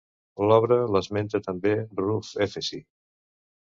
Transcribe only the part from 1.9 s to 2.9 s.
Ruf Efesi.